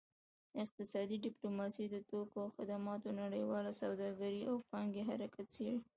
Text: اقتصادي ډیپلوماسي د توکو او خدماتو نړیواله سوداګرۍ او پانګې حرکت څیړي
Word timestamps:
اقتصادي 0.63 1.17
ډیپلوماسي 1.25 1.85
د 1.89 1.95
توکو 2.09 2.37
او 2.43 2.47
خدماتو 2.55 3.09
نړیواله 3.21 3.71
سوداګرۍ 3.81 4.41
او 4.49 4.55
پانګې 4.69 5.03
حرکت 5.09 5.47
څیړي 5.55 5.77